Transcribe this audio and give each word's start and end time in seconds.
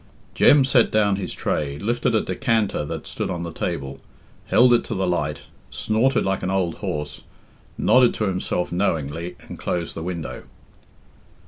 Jem 0.33 0.65
set 0.65 0.89
down 0.91 1.17
his 1.17 1.31
tray, 1.31 1.77
lifted 1.77 2.15
a 2.15 2.21
decanter 2.23 2.83
that 2.85 3.05
stood 3.05 3.29
on 3.29 3.43
the 3.43 3.51
table, 3.53 3.99
held 4.47 4.73
it 4.73 4.83
to 4.85 4.95
the 4.95 5.05
light, 5.05 5.41
snorted 5.69 6.25
like 6.25 6.41
an 6.41 6.49
old 6.49 6.73
horse, 6.77 7.21
nodded 7.77 8.15
to 8.15 8.23
himself 8.23 8.71
knowingly, 8.71 9.35
and 9.41 9.59
closed 9.59 9.93
the 9.93 10.01
window. 10.01 10.45